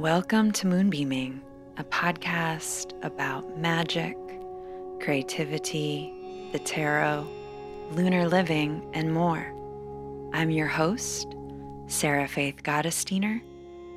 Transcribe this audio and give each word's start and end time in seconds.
Welcome 0.00 0.52
to 0.52 0.66
Moonbeaming, 0.66 1.42
a 1.76 1.84
podcast 1.84 2.94
about 3.04 3.58
magic, 3.58 4.16
creativity, 4.98 6.48
the 6.52 6.58
tarot, 6.58 7.28
lunar 7.90 8.26
living, 8.26 8.88
and 8.94 9.12
more. 9.12 9.52
I'm 10.32 10.48
your 10.48 10.68
host, 10.68 11.36
Sarah 11.86 12.28
Faith 12.28 12.62
Gottesdiener, 12.62 13.42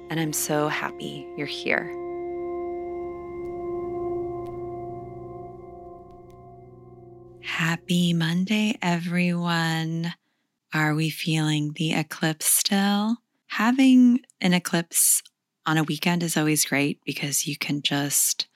and 0.10 0.20
I'm 0.20 0.34
so 0.34 0.68
happy 0.68 1.26
you're 1.38 1.48
here. 1.48 1.86
Happy 7.42 8.12
Monday, 8.12 8.78
everyone. 8.82 10.14
Are 10.74 10.96
we 10.96 11.10
feeling 11.10 11.72
the 11.78 11.94
eclipse 11.94 12.48
still? 12.48 13.20
Having 13.48 14.20
an 14.42 14.54
eclipse 14.54 15.24
on 15.66 15.78
a 15.78 15.84
weekend 15.84 16.24
is 16.24 16.38
always 16.38 16.66
great 16.66 17.00
because 17.06 17.48
you 17.48 17.58
can 17.58 17.82
just 17.82 18.48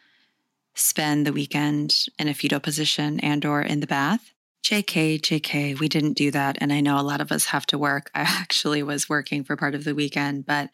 spend 0.75 1.25
the 1.25 1.33
weekend 1.33 2.05
in 2.19 2.27
a 2.27 2.33
fetal 2.33 2.59
position 2.59 3.19
and 3.19 3.45
or 3.45 3.61
in 3.61 3.79
the 3.79 3.87
bath. 3.87 4.31
JK, 4.63 5.21
JK, 5.21 5.79
we 5.79 5.87
didn't 5.87 6.13
do 6.13 6.29
that. 6.31 6.57
And 6.59 6.73
I 6.73 6.81
know 6.81 6.99
a 6.99 7.01
lot 7.01 7.21
of 7.21 7.31
us 7.31 7.45
have 7.45 7.65
to 7.67 7.77
work. 7.77 8.11
I 8.15 8.21
actually 8.21 8.83
was 8.83 9.09
working 9.09 9.43
for 9.43 9.55
part 9.55 9.75
of 9.75 9.83
the 9.83 9.95
weekend, 9.95 10.45
but 10.45 10.69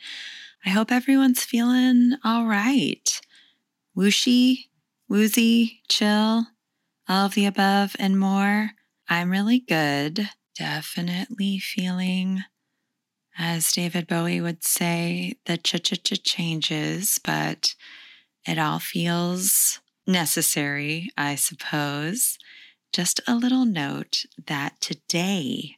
I 0.65 0.69
hope 0.69 0.91
everyone's 0.91 1.43
feeling 1.43 2.13
all 2.23 2.45
right. 2.45 3.21
Wooshy, 3.95 4.69
woozy, 5.07 5.81
chill, 5.89 6.47
all 7.07 7.25
of 7.27 7.35
the 7.35 7.45
above 7.45 7.95
and 7.99 8.19
more. 8.19 8.71
I'm 9.07 9.29
really 9.29 9.59
good. 9.59 10.29
Definitely 10.57 11.59
feeling 11.59 12.43
as 13.37 13.71
David 13.71 14.07
Bowie 14.07 14.41
would 14.41 14.63
say, 14.63 15.35
the 15.45 15.57
cha 15.57 15.77
cha 15.77 15.95
cha 15.95 16.15
changes, 16.15 17.19
but 17.23 17.75
it 18.45 18.57
all 18.57 18.79
feels 18.79 19.79
necessary, 20.05 21.09
I 21.17 21.35
suppose. 21.35 22.37
Just 22.91 23.21
a 23.27 23.35
little 23.35 23.65
note 23.65 24.25
that 24.47 24.79
today 24.79 25.75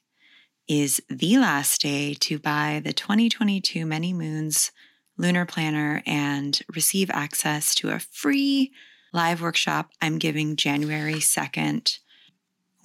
is 0.67 1.02
the 1.09 1.38
last 1.38 1.81
day 1.81 2.14
to 2.16 2.39
buy 2.39 2.81
the 2.84 2.94
2022 2.94 3.86
Many 3.86 4.14
Moons 4.14 4.72
Lunar 5.17 5.45
Planner 5.45 6.02
and 6.06 6.59
receive 6.73 7.09
access 7.12 7.73
to 7.75 7.90
a 7.90 8.00
free 8.00 8.72
live 9.14 9.42
workshop 9.42 9.92
I'm 10.02 10.17
giving 10.17 10.56
January 10.56 11.16
2nd. 11.16 12.00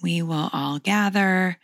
We 0.01 0.21
will 0.21 0.49
all 0.53 0.79
gather 0.79 1.57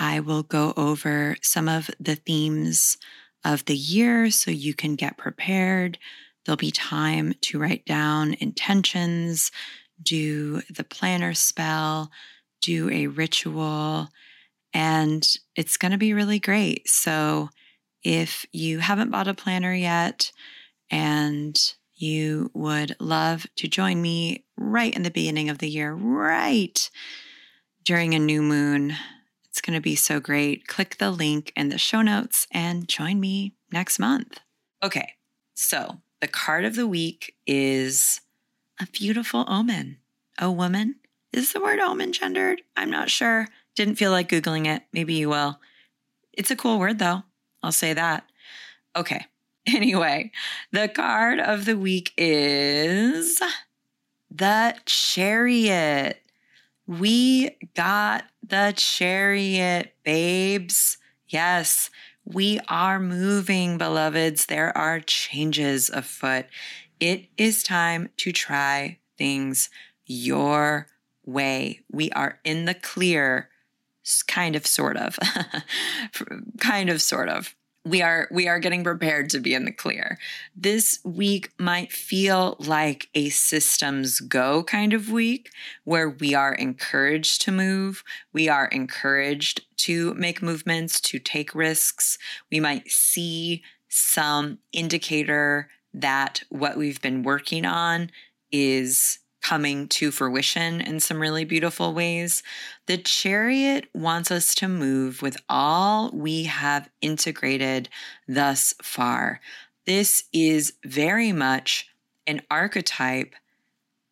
I 0.00 0.20
will 0.20 0.42
go 0.42 0.72
over 0.78 1.36
some 1.42 1.68
of 1.68 1.90
the 2.00 2.16
themes 2.16 2.96
of 3.44 3.66
the 3.66 3.76
year 3.76 4.30
so 4.30 4.50
you 4.50 4.72
can 4.72 4.96
get 4.96 5.18
prepared. 5.18 5.98
There'll 6.44 6.56
be 6.56 6.70
time 6.70 7.34
to 7.42 7.58
write 7.58 7.84
down 7.84 8.34
intentions, 8.40 9.52
do 10.02 10.62
the 10.70 10.84
planner 10.84 11.34
spell, 11.34 12.10
do 12.62 12.88
a 12.88 13.08
ritual, 13.08 14.08
and 14.72 15.28
it's 15.54 15.76
going 15.76 15.92
to 15.92 15.98
be 15.98 16.14
really 16.14 16.38
great. 16.38 16.88
So, 16.88 17.50
if 18.02 18.46
you 18.52 18.78
haven't 18.78 19.10
bought 19.10 19.28
a 19.28 19.34
planner 19.34 19.74
yet 19.74 20.32
and 20.90 21.54
you 21.94 22.50
would 22.54 22.96
love 22.98 23.46
to 23.56 23.68
join 23.68 24.00
me 24.00 24.46
right 24.56 24.96
in 24.96 25.02
the 25.02 25.10
beginning 25.10 25.50
of 25.50 25.58
the 25.58 25.68
year, 25.68 25.92
right 25.92 26.90
during 27.84 28.14
a 28.14 28.18
new 28.18 28.40
moon, 28.40 28.94
it's 29.60 29.66
going 29.66 29.76
to 29.76 29.82
be 29.82 29.94
so 29.94 30.20
great. 30.20 30.66
Click 30.68 30.96
the 30.96 31.10
link 31.10 31.52
in 31.54 31.68
the 31.68 31.76
show 31.76 32.00
notes 32.00 32.46
and 32.50 32.88
join 32.88 33.20
me 33.20 33.52
next 33.70 33.98
month. 33.98 34.40
Okay, 34.82 35.16
so 35.52 36.00
the 36.22 36.28
card 36.28 36.64
of 36.64 36.76
the 36.76 36.86
week 36.86 37.34
is 37.46 38.22
a 38.80 38.86
beautiful 38.86 39.44
omen. 39.46 39.98
A 40.38 40.50
woman. 40.50 40.94
Is 41.34 41.52
the 41.52 41.60
word 41.60 41.78
omen 41.78 42.14
gendered? 42.14 42.62
I'm 42.74 42.88
not 42.88 43.10
sure. 43.10 43.48
Didn't 43.76 43.96
feel 43.96 44.10
like 44.12 44.30
Googling 44.30 44.66
it. 44.66 44.84
Maybe 44.94 45.12
you 45.12 45.28
will. 45.28 45.60
It's 46.32 46.50
a 46.50 46.56
cool 46.56 46.78
word, 46.78 46.98
though. 46.98 47.24
I'll 47.62 47.70
say 47.70 47.92
that. 47.92 48.24
Okay. 48.96 49.26
Anyway, 49.66 50.32
the 50.72 50.88
card 50.88 51.38
of 51.38 51.66
the 51.66 51.76
week 51.76 52.14
is 52.16 53.42
the 54.30 54.74
chariot. 54.86 56.19
We 56.90 57.56
got 57.76 58.24
the 58.42 58.74
chariot, 58.76 59.94
babes. 60.02 60.98
Yes, 61.28 61.88
we 62.24 62.58
are 62.66 62.98
moving, 62.98 63.78
beloveds. 63.78 64.46
There 64.46 64.76
are 64.76 64.98
changes 64.98 65.88
afoot. 65.88 66.46
It 66.98 67.26
is 67.38 67.62
time 67.62 68.08
to 68.16 68.32
try 68.32 68.98
things 69.16 69.70
your 70.04 70.88
way. 71.24 71.82
We 71.92 72.10
are 72.10 72.40
in 72.42 72.64
the 72.64 72.74
clear, 72.74 73.50
kind 74.26 74.56
of, 74.56 74.66
sort 74.66 74.96
of, 74.96 75.16
kind 76.58 76.90
of, 76.90 77.00
sort 77.00 77.28
of 77.28 77.54
we 77.90 78.02
are 78.02 78.28
we 78.30 78.46
are 78.46 78.60
getting 78.60 78.84
prepared 78.84 79.28
to 79.30 79.40
be 79.40 79.52
in 79.52 79.64
the 79.64 79.72
clear. 79.72 80.18
This 80.54 81.00
week 81.04 81.50
might 81.58 81.92
feel 81.92 82.56
like 82.60 83.08
a 83.14 83.30
systems 83.30 84.20
go 84.20 84.62
kind 84.62 84.92
of 84.92 85.10
week 85.10 85.50
where 85.84 86.08
we 86.08 86.34
are 86.34 86.54
encouraged 86.54 87.42
to 87.42 87.52
move, 87.52 88.04
we 88.32 88.48
are 88.48 88.66
encouraged 88.66 89.62
to 89.78 90.14
make 90.14 90.40
movements, 90.40 91.00
to 91.00 91.18
take 91.18 91.54
risks. 91.54 92.16
We 92.50 92.60
might 92.60 92.90
see 92.90 93.62
some 93.88 94.58
indicator 94.72 95.68
that 95.92 96.44
what 96.48 96.76
we've 96.76 97.02
been 97.02 97.24
working 97.24 97.66
on 97.66 98.10
is 98.52 99.18
coming 99.42 99.88
to 99.88 100.10
fruition 100.10 100.80
in 100.80 101.00
some 101.00 101.20
really 101.20 101.44
beautiful 101.44 101.92
ways. 101.94 102.42
The 102.86 102.98
chariot 102.98 103.88
wants 103.94 104.30
us 104.30 104.54
to 104.56 104.68
move 104.68 105.22
with 105.22 105.36
all 105.48 106.10
we 106.12 106.44
have 106.44 106.90
integrated 107.00 107.88
thus 108.28 108.74
far. 108.82 109.40
This 109.86 110.24
is 110.32 110.74
very 110.84 111.32
much 111.32 111.88
an 112.26 112.42
archetype 112.50 113.34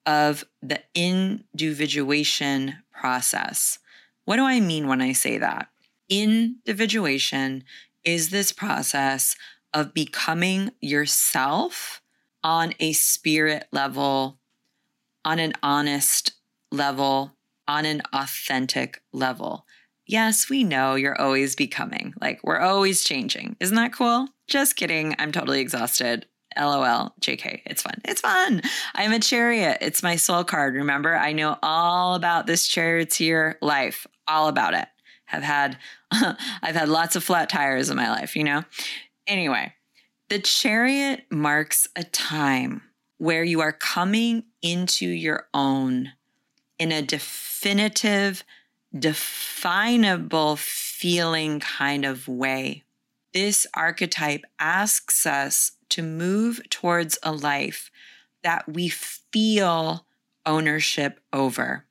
of 0.07 0.45
the 0.63 0.81
individuation 0.95 2.77
process. 2.91 3.79
What 4.25 4.37
do 4.37 4.45
I 4.45 4.61
mean 4.61 4.89
when 4.89 5.01
I 5.03 5.13
say 5.13 5.39
that? 5.39 5.69
Individuation 6.09 7.65
is 8.05 8.31
this 8.31 8.53
process 8.53 9.37
of 9.75 9.93
becoming 9.93 10.71
yourself 10.81 12.01
on 12.43 12.73
a 12.81 12.93
spirit 12.93 13.69
level 13.71 14.39
on 15.25 15.39
an 15.39 15.53
honest 15.63 16.33
level, 16.71 17.37
on 17.67 17.85
an 17.85 18.03
authentic 18.13 19.03
level. 19.13 19.65
Yes, 20.07 20.49
we 20.49 20.65
know 20.65 20.95
you're 20.95 21.21
always 21.21 21.55
becoming. 21.55 22.15
Like, 22.21 22.41
we're 22.43 22.61
always 22.61 23.05
changing. 23.05 23.57
Isn't 23.61 23.77
that 23.77 23.93
cool? 23.93 24.29
Just 24.47 24.77
kidding. 24.77 25.15
I'm 25.19 25.33
totally 25.33 25.61
exhausted. 25.61 26.27
LOL, 26.57 27.15
JK. 27.21 27.63
It's 27.67 27.83
fun. 27.83 28.01
It's 28.05 28.23
fun. 28.23 28.63
I'm 28.95 29.13
a 29.13 29.19
chariot. 29.19 29.79
It's 29.83 30.03
my 30.03 30.17
soul 30.17 30.45
card. 30.45 30.75
Remember, 30.75 31.15
I 31.15 31.33
know 31.33 31.59
all 31.63 32.15
about 32.15 32.47
this 32.47 32.67
charioteer 32.67 33.59
life, 33.61 34.07
all 34.27 34.49
about 34.49 34.75
it. 34.75 34.89
Have 35.27 35.43
had 35.43 35.77
I've 36.11 36.75
had 36.75 36.89
lots 36.89 37.17
of 37.17 37.23
flat 37.23 37.51
tires 37.51 37.91
in 37.91 37.97
my 37.97 38.11
life, 38.11 38.35
you 38.35 38.45
know? 38.45 38.65
Anyway, 39.27 39.75
the 40.31 40.39
chariot 40.39 41.25
marks 41.31 41.87
a 41.95 42.03
time 42.03 42.83
where 43.19 43.45
you 43.45 43.61
are 43.61 43.73
coming 43.73 44.45
into 44.63 45.07
your 45.07 45.49
own 45.53 46.13
in 46.79 46.93
a 46.93 47.03
definitive, 47.03 48.45
definable 48.97 50.57
feeling 50.57 51.61
kind 51.61 52.05
of 52.05 52.29
way. 52.29 52.85
This 53.35 53.67
archetype 53.75 54.45
asks 54.59 55.27
us 55.27 55.73
to 55.91 56.03
move 56.03 56.61
towards 56.71 57.19
a 57.23 57.33
life 57.33 57.91
that 58.43 58.69
we 58.69 58.89
feel 58.89 60.07
ownership 60.47 61.21
over. 61.33 61.85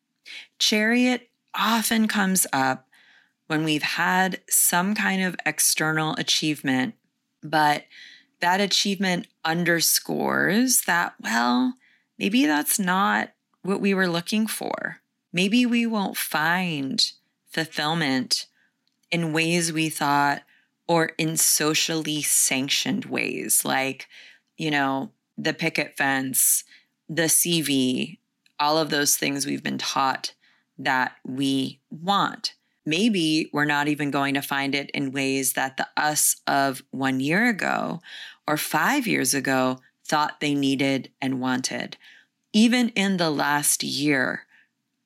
Chariot 0.59 1.29
often 1.53 2.07
comes 2.07 2.47
up 2.51 2.87
when 3.47 3.63
we've 3.63 3.83
had 3.83 4.41
some 4.49 4.93
kind 4.95 5.23
of 5.23 5.35
external 5.45 6.15
achievement, 6.15 6.95
but 7.41 7.83
that 8.39 8.61
achievement 8.61 9.27
underscores 9.43 10.81
that, 10.81 11.13
well, 11.21 11.75
maybe 12.17 12.45
that's 12.45 12.79
not 12.79 13.31
what 13.63 13.81
we 13.81 13.93
were 13.93 14.07
looking 14.07 14.47
for. 14.47 15.01
Maybe 15.33 15.65
we 15.65 15.85
won't 15.85 16.17
find 16.17 17.03
fulfillment 17.49 18.45
in 19.11 19.33
ways 19.33 19.71
we 19.73 19.89
thought 19.89 20.43
or 20.87 21.11
in 21.17 21.37
socially 21.37 22.21
sanctioned 22.21 23.05
ways, 23.05 23.65
like, 23.65 24.07
you 24.57 24.71
know, 24.71 25.11
the 25.37 25.53
picket 25.53 25.97
fence, 25.97 26.63
the 27.09 27.23
CV, 27.23 28.17
all 28.59 28.77
of 28.77 28.89
those 28.89 29.17
things 29.17 29.45
we've 29.45 29.63
been 29.63 29.77
taught 29.77 30.33
that 30.77 31.13
we 31.25 31.79
want. 31.89 32.53
Maybe 32.87 33.49
we're 33.51 33.65
not 33.65 33.89
even 33.89 34.09
going 34.09 34.33
to 34.33 34.41
find 34.41 34.73
it 34.73 34.89
in 34.91 35.11
ways 35.11 35.53
that 35.53 35.75
the 35.75 35.87
us 35.97 36.37
of 36.47 36.81
one 36.91 37.19
year 37.19 37.49
ago 37.49 37.99
or 38.47 38.55
five 38.55 39.05
years 39.05 39.33
ago 39.33 39.77
thought 40.05 40.39
they 40.39 40.55
needed 40.55 41.11
and 41.21 41.41
wanted. 41.41 41.97
Even 42.53 42.89
in 42.89 43.17
the 43.17 43.29
last 43.29 43.83
year, 43.83 44.45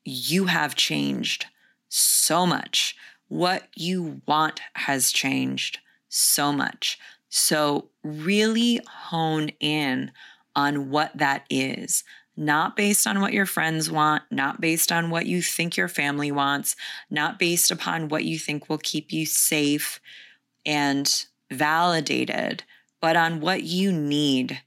you 0.06 0.46
have 0.46 0.76
changed 0.76 1.48
so 1.90 2.46
much. 2.46 2.96
What 3.28 3.68
you 3.76 4.22
want 4.28 4.62
has 4.76 5.12
changed 5.12 5.80
so 6.08 6.54
much. 6.54 7.00
So, 7.30 7.90
really 8.04 8.80
hone 8.88 9.50
in 9.60 10.12
on 10.56 10.90
what 10.90 11.18
that 11.18 11.46
is, 11.50 12.04
not 12.38 12.76
based 12.76 13.06
on 13.06 13.22
what 13.22 13.34
your 13.34 13.46
friends 13.46 13.92
want, 13.92 14.24
not 14.32 14.62
based 14.62 14.92
on 14.92 15.10
what 15.10 15.26
you 15.26 15.42
think 15.42 15.78
your 15.78 15.88
family 15.88 16.32
wants, 16.32 16.76
not 17.10 17.38
based 17.38 17.72
upon 17.72 18.08
what 18.08 18.24
you 18.24 18.40
think 18.40 18.70
will 18.70 18.78
keep 18.78 19.12
you 19.12 19.26
safe 19.26 20.00
and 20.66 21.26
validated, 21.52 22.64
but 23.02 23.16
on 23.16 23.42
what 23.42 23.64
you 23.64 23.92
need 23.92 24.62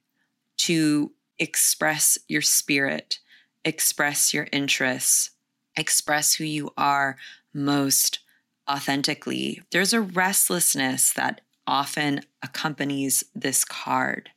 to 0.57 1.13
express 1.39 2.19
your 2.29 2.43
spirit, 2.43 3.19
express 3.65 4.35
your 4.35 4.47
interests, 4.53 5.31
express 5.77 6.35
who 6.35 6.45
you 6.45 6.71
are 6.77 7.17
most 7.53 8.21
authentically. 8.69 9.63
There's 9.71 9.93
a 9.93 10.01
restlessness 10.01 11.13
that 11.13 11.41
often 11.67 12.21
accompanies 12.43 13.25
this 13.35 13.65
card. 13.65 14.31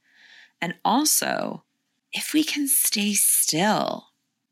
And 0.62 0.76
also, 0.84 1.64
if 2.18 2.34
we 2.34 2.44
can 2.44 2.68
stay 2.68 3.14
still 3.14 4.08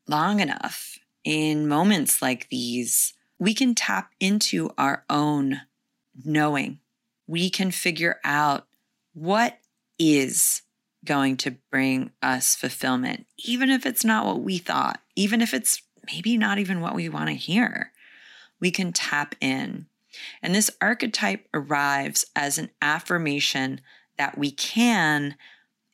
long 0.06 0.38
enough 0.38 0.98
in 1.24 1.66
moments 1.66 2.22
like 2.22 2.48
these, 2.48 3.12
we 3.40 3.52
can 3.52 3.74
tap 3.74 4.12
into 4.20 4.70
our 4.78 5.04
own 5.10 5.62
knowing. 6.24 6.78
We 7.26 7.50
can 7.50 7.72
figure 7.72 8.20
out 8.22 8.68
what 9.14 9.58
is 9.98 10.62
going 11.04 11.36
to 11.38 11.56
bring 11.70 12.12
us 12.22 12.54
fulfillment, 12.54 13.26
even 13.44 13.68
if 13.68 13.84
it's 13.84 14.04
not 14.04 14.26
what 14.26 14.42
we 14.42 14.58
thought, 14.58 15.00
even 15.16 15.40
if 15.40 15.52
it's 15.52 15.82
maybe 16.06 16.36
not 16.36 16.58
even 16.58 16.80
what 16.80 16.94
we 16.94 17.08
want 17.08 17.28
to 17.30 17.34
hear. 17.34 17.90
We 18.60 18.70
can 18.70 18.92
tap 18.92 19.34
in. 19.40 19.86
And 20.40 20.54
this 20.54 20.70
archetype 20.80 21.48
arrives 21.52 22.26
as 22.36 22.58
an 22.58 22.70
affirmation 22.80 23.80
that 24.18 24.38
we 24.38 24.52
can, 24.52 25.34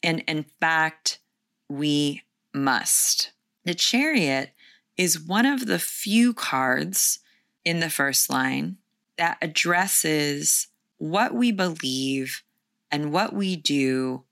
and 0.03 0.21
in 0.29 0.45
fact, 0.61 1.19
we 1.69 2.23
must. 2.55 3.33
The 3.65 3.75
chariot 3.75 4.53
is 4.97 5.21
one 5.21 5.47
of 5.47 5.67
the 5.67 5.79
few 5.79 6.35
cards 6.35 7.21
in 7.65 7.81
the 7.81 7.91
first 7.91 8.29
line 8.29 8.77
that 9.17 9.39
addresses 9.41 10.69
what 10.99 11.35
we 11.35 11.53
believe 11.53 12.43
and 12.91 13.13
what 13.13 13.33
we 13.33 13.57
do 13.57 14.25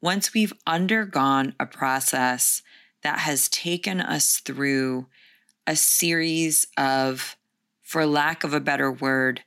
once 0.00 0.32
we've 0.32 0.52
undergone 0.66 1.54
a 1.58 1.66
process 1.66 2.62
that 3.02 3.20
has 3.20 3.48
taken 3.48 4.00
us 4.00 4.38
through 4.38 5.06
a 5.66 5.76
series 5.76 6.66
of, 6.76 7.36
for 7.82 8.06
lack 8.06 8.44
of 8.44 8.54
a 8.54 8.60
better 8.60 8.90
word, 8.90 9.42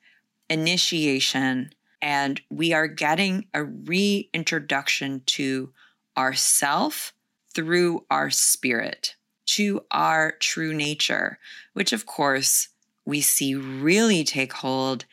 initiation, 0.50 1.69
and 2.01 2.41
we 2.50 2.74
are 2.74 2.88
getting 2.88 3.45
a 3.53 3.63
reintroduction 3.63 5.21
to 5.25 5.71
ourself 6.18 7.13
through 7.60 8.06
our 8.10 8.30
spirit, 8.30 9.16
to 9.46 9.84
our 9.92 10.32
true 10.40 10.74
nature, 10.74 11.40
which 11.74 11.92
of 11.92 12.06
course 12.06 12.70
we 13.06 13.20
see 13.20 13.54
really 13.54 14.24
take 14.24 14.54
hold 14.54 15.04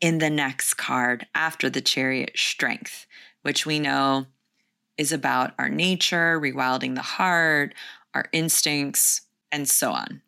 in 0.00 0.18
the 0.18 0.30
next 0.30 0.74
card 0.74 1.26
after 1.34 1.68
the 1.68 1.80
chariot 1.80 2.30
strength, 2.36 3.06
which 3.42 3.66
we 3.66 3.80
know 3.80 4.26
is 4.96 5.10
about 5.10 5.52
our 5.58 5.68
nature, 5.68 6.40
rewilding 6.40 6.94
the 6.94 7.02
heart, 7.02 7.74
our 8.14 8.26
instincts, 8.32 9.22
and 9.50 9.68
so 9.68 9.90
on. 9.90 10.22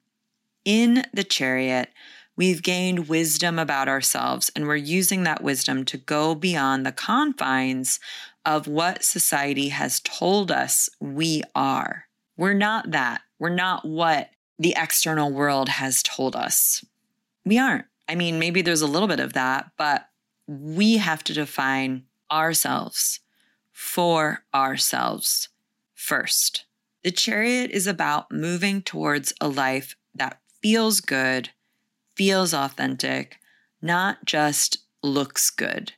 In 0.64 1.04
the 1.14 1.22
chariot, 1.24 1.90
we've 2.36 2.62
gained 2.62 3.08
wisdom 3.08 3.56
about 3.56 3.86
ourselves, 3.88 4.50
and 4.56 4.66
we're 4.66 4.74
using 4.74 5.22
that 5.22 5.44
wisdom 5.44 5.84
to 5.84 5.96
go 5.96 6.34
beyond 6.34 6.84
the 6.84 6.90
confines 6.90 8.00
of 8.44 8.66
what 8.66 9.04
society 9.04 9.68
has 9.68 10.00
told 10.00 10.50
us 10.50 10.88
we 11.00 11.42
are. 11.54 12.06
We're 12.36 12.54
not 12.54 12.90
that. 12.90 13.22
We're 13.38 13.50
not 13.50 13.84
what 13.84 14.30
the 14.58 14.74
external 14.76 15.32
world 15.32 15.68
has 15.68 16.02
told 16.02 16.36
us. 16.36 16.84
We 17.44 17.58
aren't. 17.58 17.86
I 18.08 18.14
mean, 18.14 18.38
maybe 18.38 18.62
there's 18.62 18.82
a 18.82 18.86
little 18.86 19.08
bit 19.08 19.20
of 19.20 19.32
that, 19.32 19.70
but 19.76 20.08
we 20.46 20.98
have 20.98 21.24
to 21.24 21.32
define 21.32 22.04
ourselves 22.30 23.20
for 23.70 24.44
ourselves 24.54 25.48
first. 25.94 26.64
The 27.02 27.10
chariot 27.10 27.70
is 27.70 27.86
about 27.86 28.30
moving 28.30 28.82
towards 28.82 29.32
a 29.40 29.48
life 29.48 29.96
that 30.14 30.40
feels 30.62 31.00
good, 31.00 31.50
feels 32.14 32.54
authentic, 32.54 33.38
not 33.80 34.24
just 34.24 34.78
looks 35.02 35.50
good, 35.50 35.92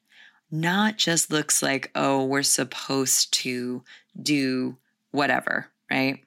not 0.54 0.96
just 0.96 1.32
looks 1.32 1.62
like, 1.62 1.90
oh, 1.96 2.24
we're 2.24 2.44
supposed 2.44 3.32
to 3.34 3.82
do 4.22 4.76
whatever, 5.10 5.66
right? 5.90 6.20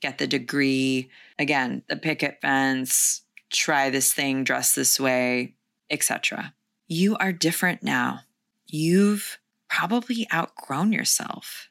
Get 0.00 0.16
the 0.16 0.26
degree, 0.26 1.10
again, 1.38 1.82
the 1.88 1.96
picket 1.96 2.40
fence, 2.40 3.20
try 3.50 3.90
this 3.90 4.14
thing, 4.14 4.44
dress 4.44 4.74
this 4.74 4.98
way, 4.98 5.54
etc. 5.90 6.54
You 6.88 7.16
are 7.18 7.32
different 7.32 7.82
now. 7.82 8.20
You've 8.66 9.38
probably 9.68 10.26
outgrown 10.32 10.92
yourself. 10.92 11.68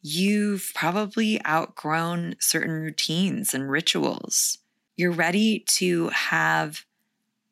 You've 0.00 0.70
probably 0.76 1.44
outgrown 1.44 2.36
certain 2.38 2.70
routines 2.70 3.52
and 3.52 3.68
rituals. 3.68 4.58
You're 4.96 5.10
ready 5.10 5.64
to 5.70 6.08
have 6.10 6.84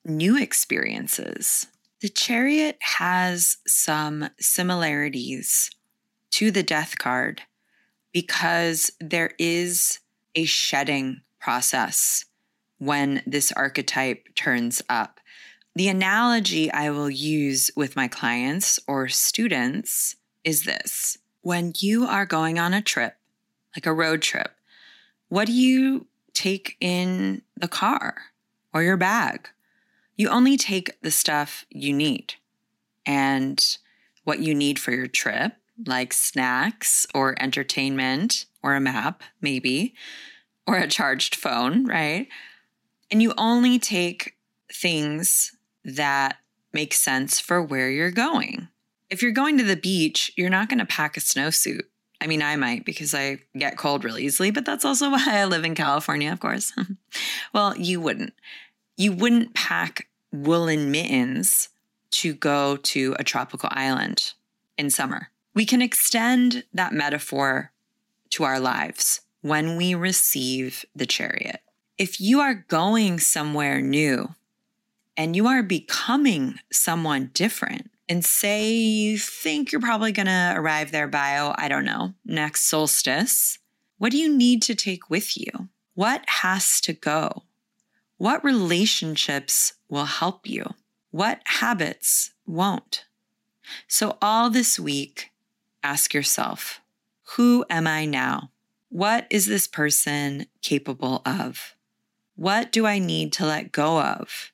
new 0.05 0.41
experiences. 0.41 1.67
The 2.03 2.09
chariot 2.11 2.77
has 2.81 3.57
some 3.67 4.29
similarities 4.39 5.71
to 6.33 6.51
the 6.51 6.63
death 6.63 6.99
card 6.99 7.43
because 8.13 8.91
there 9.01 9.33
is 9.39 10.01
a 10.35 10.45
shedding 10.45 11.23
process 11.41 12.27
when 12.79 13.23
this 13.27 13.51
archetype 13.53 14.29
turns 14.35 14.83
up. 14.91 15.21
The 15.75 15.89
analogy 15.89 16.71
I 16.71 16.91
will 16.91 17.11
use 17.11 17.71
with 17.77 17.97
my 17.97 18.09
clients 18.09 18.79
or 18.87 19.09
students 19.09 20.17
is 20.45 20.65
this 20.65 21.19
when 21.41 21.73
you 21.77 22.05
are 22.05 22.27
going 22.27 22.59
on 22.59 22.75
a 22.75 22.83
trip, 22.83 23.17
like 23.75 23.87
a 23.87 23.93
road 23.93 24.21
trip, 24.21 24.51
what 25.29 25.47
do 25.47 25.53
you 25.53 26.07
take 26.35 26.77
in 26.81 27.41
the 27.57 27.69
car 27.69 28.17
or 28.75 28.83
your 28.83 28.97
bag? 28.97 29.49
You 30.17 30.29
only 30.29 30.57
take 30.57 31.01
the 31.03 31.11
stuff 31.11 31.67
you 31.71 31.93
need 31.93 32.35
and 33.05 33.63
what 34.25 34.41
you 34.41 34.55
need 34.55 34.79
for 34.79 34.91
your 34.91 35.07
trip, 35.07 35.53
like 35.87 36.13
snacks 36.13 37.07
or 37.15 37.41
entertainment 37.41 38.47
or 38.63 38.75
a 38.75 38.81
map, 38.81 39.23
maybe, 39.41 39.95
or 40.67 40.77
a 40.77 40.89
charged 40.89 41.35
phone, 41.35 41.87
right? 41.87 42.29
And 43.11 43.23
you 43.23 43.33
only 43.39 43.79
take 43.79 44.37
things 44.73 45.53
that 45.85 46.39
make 46.73 46.93
sense 46.93 47.39
for 47.39 47.63
where 47.63 47.91
you're 47.91 48.11
going. 48.11 48.69
If 49.09 49.23
you're 49.23 49.33
going 49.33 49.57
to 49.59 49.65
the 49.65 49.77
beach, 49.77 50.33
you're 50.37 50.51
not 50.51 50.69
going 50.69 50.81
to 50.81 50.87
pack 50.87 51.17
a 51.17 51.21
snowsuit. 51.21 51.83
I 52.21 52.27
mean, 52.27 52.43
I 52.43 52.57
might 52.57 52.85
because 52.85 53.15
I 53.15 53.39
get 53.57 53.77
cold 53.77 54.03
really 54.03 54.25
easily, 54.25 54.51
but 54.51 54.65
that's 54.65 54.85
also 54.85 55.11
why 55.13 55.25
I 55.29 55.45
live 55.45 55.65
in 55.65 55.75
California, 55.75 56.33
of 56.33 56.41
course. 56.41 56.73
well, 57.53 57.77
you 57.77 58.01
wouldn't. 58.01 58.35
You 58.97 59.13
wouldn't 59.13 59.55
pack 59.55 60.09
woolen 60.33 60.91
mittens 60.91 61.69
to 62.13 62.35
go 62.35 62.77
to 62.77 63.15
a 63.19 63.25
tropical 63.25 63.69
island 63.73 64.33
in 64.79 64.91
summer. 64.91 65.31
We 65.55 65.65
can 65.65 65.83
extend 65.83 66.65
that 66.73 66.93
metaphor 66.93 67.73
to 68.31 68.45
our 68.45 68.61
lives 68.61 69.23
when 69.41 69.77
we 69.77 69.95
receive 69.95 70.85
the 70.95 71.07
chariot 71.07 71.61
if 71.99 72.21
you 72.21 72.41
are 72.41 72.55
going 72.55 73.19
somewhere 73.19 73.81
new 73.81 74.35
and 75.17 75.35
you 75.35 75.47
are 75.47 75.63
becoming 75.63 76.59
someone 76.71 77.31
different, 77.33 77.91
and 78.07 78.23
say 78.23 78.75
you 78.75 79.19
think 79.19 79.73
you're 79.73 79.81
probably 79.81 80.13
going 80.13 80.27
to 80.27 80.53
arrive 80.55 80.93
there 80.93 81.09
by, 81.09 81.39
oh, 81.39 81.55
I 81.57 81.69
don't 81.69 81.87
know, 81.87 82.13
next 82.25 82.65
solstice, 82.65 83.59
what 83.97 84.13
do 84.13 84.19
you 84.19 84.37
need 84.37 84.61
to 84.63 84.75
take 84.75 85.09
with 85.09 85.37
you? 85.37 85.71
What 85.95 86.23
has 86.29 86.83
to 86.83 86.93
go? 86.93 87.45
What 88.17 88.45
relationships 88.45 89.75
will 89.89 90.07
help 90.07 90.49
you? 90.49 90.75
What 91.11 91.41
habits 91.45 92.33
won't? 92.47 93.05
So, 93.89 94.17
all 94.23 94.51
this 94.51 94.79
week, 94.79 95.33
ask 95.83 96.15
yourself 96.15 96.81
who 97.37 97.65
am 97.69 97.87
I 97.87 98.05
now? 98.05 98.51
What 98.89 99.27
is 99.31 99.47
this 99.47 99.67
person 99.67 100.47
capable 100.63 101.23
of? 101.27 101.75
What 102.37 102.71
do 102.71 102.87
I 102.87 102.99
need 102.99 103.33
to 103.35 103.47
let 103.47 103.73
go 103.73 104.01
of? 104.01 104.53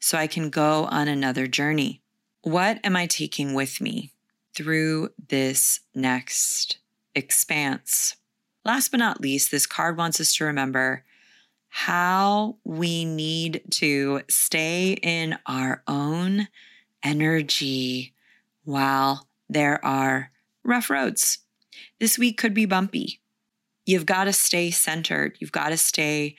so 0.00 0.18
I 0.18 0.26
can 0.26 0.50
go 0.50 0.84
on 0.90 1.08
another 1.08 1.46
journey. 1.46 2.00
What 2.42 2.80
am 2.84 2.96
I 2.96 3.06
taking 3.06 3.54
with 3.54 3.80
me 3.80 4.12
through 4.54 5.10
this 5.28 5.80
next 5.94 6.78
expanse? 7.14 8.16
Last 8.64 8.90
but 8.90 9.00
not 9.00 9.20
least, 9.20 9.50
this 9.50 9.66
card 9.66 9.96
wants 9.96 10.20
us 10.20 10.34
to 10.34 10.44
remember 10.44 11.04
how 11.68 12.56
we 12.64 13.04
need 13.04 13.62
to 13.70 14.22
stay 14.28 14.92
in 15.02 15.38
our 15.46 15.82
own 15.86 16.48
energy 17.02 18.14
while 18.64 19.28
there 19.48 19.84
are 19.84 20.30
rough 20.64 20.90
roads. 20.90 21.38
This 22.00 22.18
week 22.18 22.36
could 22.36 22.54
be 22.54 22.66
bumpy. 22.66 23.20
You've 23.86 24.06
got 24.06 24.24
to 24.24 24.32
stay 24.32 24.70
centered. 24.70 25.36
You've 25.40 25.52
got 25.52 25.70
to 25.70 25.76
stay 25.76 26.36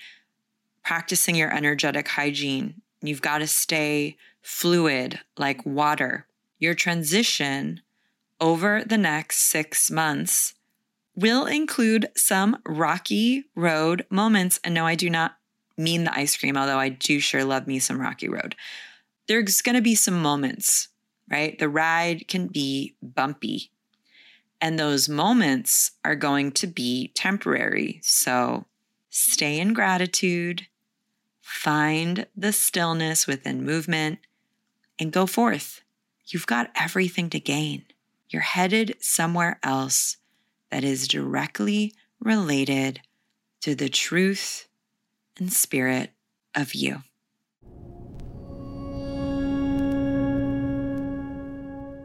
practicing 0.84 1.36
your 1.36 1.54
energetic 1.54 2.08
hygiene. 2.08 2.82
You've 3.02 3.22
got 3.22 3.40
to 3.40 3.48
stay 3.48 4.18
fluid 4.42 5.20
like 5.38 5.66
water. 5.66 6.28
Your 6.60 6.74
transition 6.74 7.82
over 8.42 8.84
the 8.86 8.98
next 8.98 9.38
six 9.38 9.90
months 9.90 10.54
will 11.16 11.46
include 11.46 12.10
some 12.16 12.58
rocky 12.66 13.46
road 13.56 14.06
moments. 14.10 14.60
And 14.64 14.74
no, 14.74 14.86
I 14.86 14.96
do 14.96 15.10
not 15.10 15.36
mean 15.78 16.04
the 16.04 16.18
ice 16.18 16.38
cream, 16.38 16.58
although 16.58 16.78
I 16.78 16.90
do 16.90 17.20
sure 17.20 17.44
love 17.44 17.68
me 17.68 17.80
some 17.80 18.00
rocky 18.00 18.30
road. 18.30 18.56
There's 19.28 19.62
going 19.62 19.76
to 19.76 19.82
be 19.82 19.96
some 19.96 20.22
moments, 20.22 20.90
right? 21.30 21.58
The 21.58 21.70
ride 21.70 22.28
can 22.28 22.48
be 22.48 22.96
bumpy. 23.02 23.72
And 24.62 24.78
those 24.78 25.08
moments 25.08 25.92
are 26.04 26.16
going 26.16 26.52
to 26.54 26.68
be 26.68 27.12
temporary. 27.16 28.02
So 28.04 28.66
stay 29.10 29.60
in 29.60 29.74
gratitude, 29.74 30.68
find 31.42 32.26
the 32.36 32.52
stillness 32.52 33.26
within 33.26 33.64
movement, 33.64 34.20
and 35.00 35.14
go 35.14 35.26
forth. 35.26 35.82
You've 36.28 36.48
got 36.48 36.72
everything 36.76 37.30
to 37.32 37.40
gain. 37.40 37.86
You're 38.30 38.42
headed 38.42 38.98
somewhere 39.00 39.60
else 39.64 40.18
that 40.72 40.84
is 40.84 41.08
directly 41.08 41.94
related 42.20 43.02
to 43.62 43.76
the 43.76 43.90
truth 43.90 44.68
and 45.38 45.52
spirit 45.52 46.12
of 46.56 46.74
you. 46.74 47.04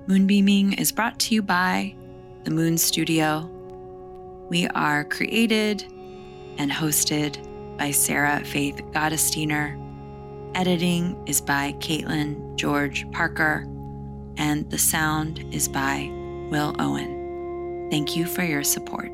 Moonbeaming 0.06 0.75
is 0.75 0.92
brought 0.92 1.18
to 1.21 1.35
you 1.35 1.42
by 1.42 1.94
the 2.44 2.50
Moon 2.50 2.76
Studio. 2.76 3.50
We 4.50 4.68
are 4.68 5.04
created 5.04 5.83
and 6.59 6.71
hosted 6.71 7.38
by 7.78 7.90
Sarah 7.90 8.44
Faith 8.44 8.76
Gottesdiener. 8.92 9.80
Editing 10.54 11.21
is 11.26 11.40
by 11.40 11.73
Caitlin 11.80 12.54
George 12.56 13.11
Parker, 13.12 13.66
and 14.37 14.71
the 14.71 14.78
sound 14.78 15.44
is 15.52 15.68
by 15.68 16.09
Will 16.50 16.76
Owen. 16.78 17.13
Thank 17.90 18.16
you 18.16 18.26
for 18.26 18.42
your 18.42 18.64
support. 18.64 19.12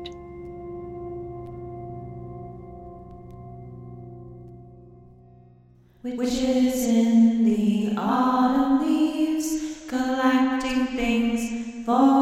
Witches 6.03 6.87
in 6.87 7.45
the 7.45 7.95
autumn 7.95 8.87
leaves, 8.87 9.85
collecting 9.87 10.87
things 10.87 11.85
for. 11.85 12.20